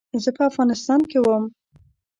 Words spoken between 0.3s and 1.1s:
په افغانستان